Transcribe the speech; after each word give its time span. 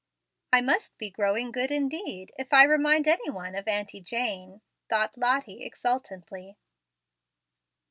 "I 0.51 0.61
must 0.61 0.97
be 0.97 1.11
growing 1.11 1.51
good 1.51 1.69
indeed, 1.69 2.31
if 2.39 2.53
I 2.53 2.63
remind 2.63 3.07
any 3.07 3.29
one 3.29 3.53
of 3.53 3.67
Auntie 3.67 4.01
Jane," 4.01 4.61
thought 4.89 5.15
Lottie, 5.15 5.63
exultantly. 5.63 6.57